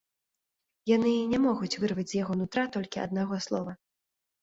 [0.91, 3.81] Яны не могуць вырваць з яго нутра толькі аднаго слова.